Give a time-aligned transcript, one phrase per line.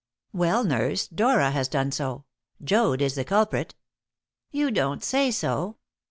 [0.33, 2.25] "Well, nurse, Dora has done so.
[2.63, 3.75] Joad is the culprit."
[4.49, 5.77] "You don't say so!